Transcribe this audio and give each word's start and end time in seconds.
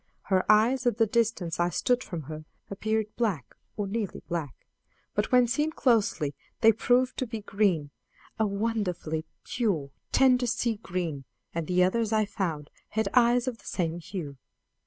Her 0.33 0.51
eyes, 0.51 0.87
at 0.87 0.97
the 0.97 1.05
distance 1.05 1.59
I 1.59 1.69
stood 1.69 2.03
from 2.03 2.23
her, 2.23 2.45
appeared 2.71 3.15
black, 3.17 3.55
or 3.77 3.85
nearly 3.85 4.23
black, 4.27 4.65
but 5.13 5.31
when 5.31 5.45
seen 5.45 5.69
closely 5.69 6.33
they 6.61 6.71
proved 6.71 7.17
to 7.17 7.27
be 7.27 7.41
green 7.41 7.91
a 8.39 8.47
wonderfully 8.47 9.25
pure, 9.43 9.91
tender 10.11 10.47
sea 10.47 10.77
green; 10.77 11.25
and 11.53 11.67
the 11.67 11.83
others, 11.83 12.11
I 12.11 12.25
found, 12.25 12.71
had 12.89 13.09
eyes 13.13 13.47
of 13.47 13.59
the 13.59 13.65
same 13.67 13.99
hue. 13.99 14.37